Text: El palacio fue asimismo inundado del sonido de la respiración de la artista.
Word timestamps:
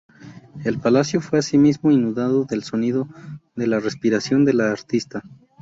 El 0.65 0.79
palacio 0.79 1.21
fue 1.21 1.37
asimismo 1.37 1.91
inundado 1.91 2.45
del 2.45 2.63
sonido 2.63 3.07
de 3.55 3.67
la 3.67 3.79
respiración 3.79 4.45
de 4.45 4.53
la 4.55 4.71
artista. 4.71 5.21